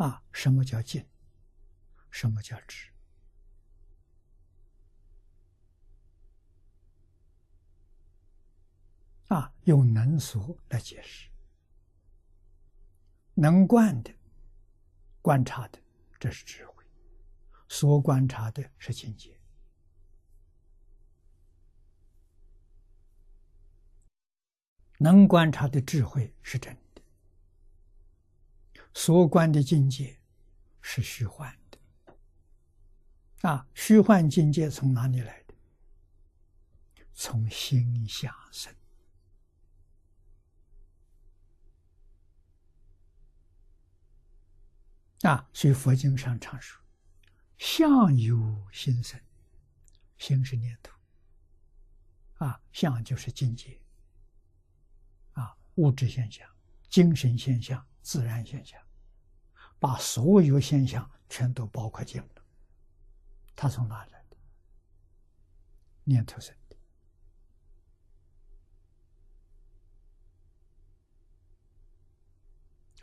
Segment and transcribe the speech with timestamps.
[0.00, 1.06] 啊，什么叫静？
[2.10, 2.90] 什么叫止？
[9.28, 11.28] 啊，用能所来解释。
[13.34, 14.10] 能观的、
[15.20, 15.78] 观察的，
[16.18, 16.82] 这是智慧；
[17.68, 19.38] 所观察的是境界。
[24.96, 26.74] 能观察的智慧是真，
[28.92, 30.18] 所观的境界
[30.80, 31.78] 是虚幻的。
[33.48, 35.54] 啊，虚幻境界从哪里来的？
[37.14, 38.74] 从心想生。
[45.22, 46.82] 啊，所以佛经上常说
[47.58, 49.20] ：“相由心生，
[50.16, 50.94] 心是念头。
[52.44, 53.78] 啊，相就是境界。
[55.32, 56.48] 啊，物质现象、
[56.88, 58.80] 精神现象、自然现象，
[59.80, 62.44] 把所有现象全都包括进了。
[63.56, 64.36] 它从哪来的？
[66.04, 66.76] 念头生的。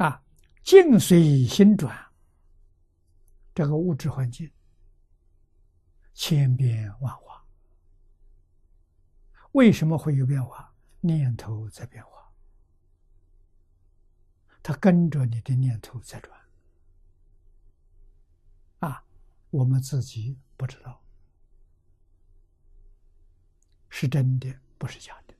[0.05, 0.23] 啊，
[0.63, 2.05] 境随心转。”
[3.53, 4.51] 这个物质环境
[6.13, 7.43] 千变万化，
[9.53, 10.71] 为什么会有变化？
[10.99, 12.31] 念头在变化，
[14.61, 16.46] 它跟着你的念头在转。
[19.49, 21.01] 我们自己不知道，
[23.89, 25.33] 是真的，不是假的。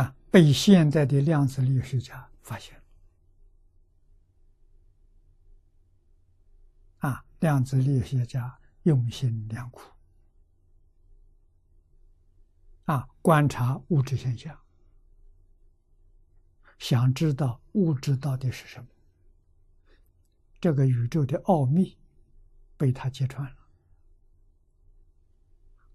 [0.00, 2.82] 啊，被现在的量子力学家发现。
[6.98, 9.95] 啊，量子力学家用心良苦。
[12.86, 14.58] 啊，观察物质现象，
[16.78, 18.88] 想知道物质到底是什么。
[20.60, 21.98] 这个宇宙的奥秘
[22.76, 23.56] 被他揭穿了，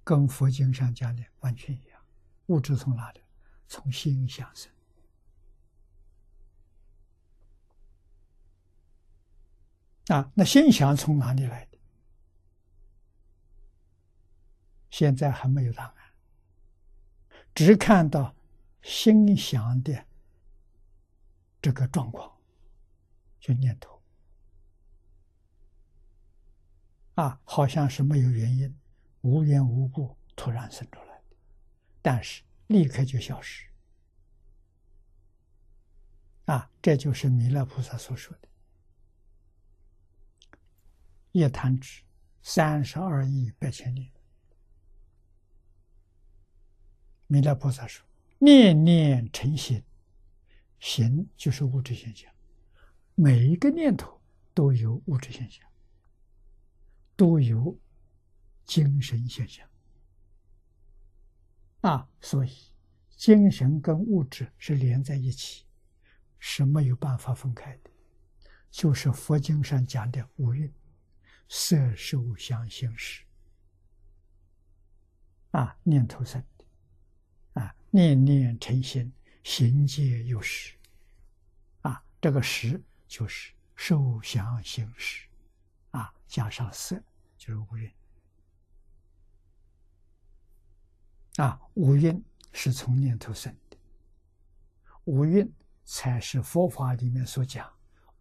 [0.03, 2.01] 跟佛经上讲的完全一样。
[2.47, 3.21] 物质从哪里？
[3.67, 4.69] 从心想生
[10.07, 11.77] 啊，那心想从哪里来的？
[14.89, 15.95] 现在还没有答案，
[17.53, 18.35] 只看到
[18.81, 20.05] 心想的
[21.61, 22.31] 这个状况，
[23.39, 24.01] 就念头
[27.15, 28.75] 啊，好像是没有原因、
[29.21, 31.35] 无缘无故突然生出来的，
[32.01, 32.43] 但是。
[32.67, 33.67] 立刻就消失，
[36.45, 38.47] 啊，这就是弥勒菩萨所说的
[41.33, 42.01] “一弹指，
[42.41, 44.09] 三十二亿八千年”。
[47.31, 48.05] 弥勒菩萨说
[48.39, 49.81] ：“念念成形，
[50.81, 52.29] 形就是物质现象，
[53.15, 54.21] 每一个念头
[54.53, 55.65] 都有物质现象，
[57.15, 57.79] 都有
[58.65, 59.65] 精神现象。”
[61.79, 62.51] 啊，所以
[63.15, 65.65] 精神跟物质是连在一起，
[66.37, 67.89] 是没有办法分开的。
[68.69, 70.69] 就是佛经上讲的五蕴：
[71.47, 73.23] 色、受、想、行、识。
[75.51, 76.43] 啊，念头生，
[77.91, 79.11] 念念成心，
[79.43, 80.73] 行皆有识。
[81.81, 85.27] 啊，这个识就是受、想、行、识，
[85.91, 87.01] 啊，加上色
[87.37, 87.91] 就是五蕴。
[91.35, 93.77] 啊，五蕴是从念头生的，
[95.03, 95.51] 五蕴
[95.83, 97.69] 才是佛法里面所讲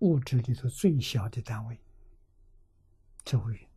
[0.01, 1.79] 物质里头最小的单位。
[3.25, 3.69] 这五蕴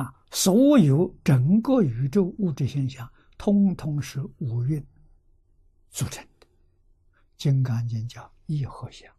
[0.00, 4.82] 啊，所有整个宇宙物质现象，通通是五蕴
[5.90, 6.46] 组成的。
[7.36, 9.14] 《金刚经》叫一合相，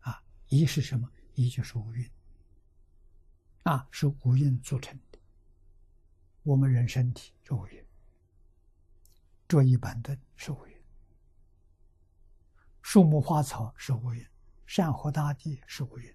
[0.00, 1.10] 啊，一是什么？
[1.32, 2.06] 一就是五蕴，
[3.62, 5.18] 啊，是五蕴组成的。
[6.42, 7.82] 我们人身体是五蕴，
[9.48, 10.76] 桌椅板凳是五蕴，
[12.82, 14.22] 树木花草是五蕴，
[14.66, 16.14] 山河大地是五蕴，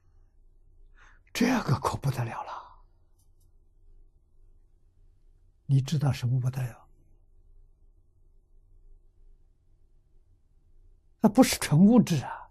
[1.34, 2.69] 这个可不得了了。
[5.72, 6.88] 你知道什么不得了？
[11.22, 12.50] 那不是纯物质啊，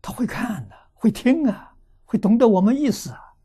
[0.00, 1.76] 他会看的，会听啊，
[2.06, 3.36] 会懂得我们意思啊。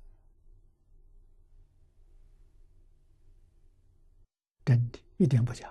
[4.63, 5.69] 真的，一点不假。